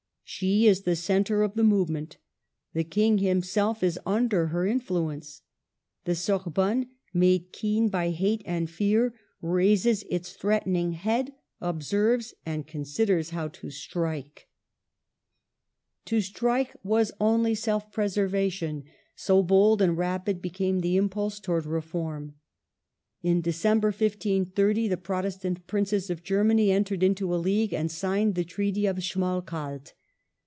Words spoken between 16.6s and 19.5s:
OF ANGOUL^ME. To strike was only self preservation, so